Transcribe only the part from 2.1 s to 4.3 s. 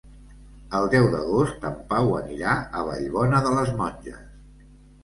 anirà a Vallbona de les Monges.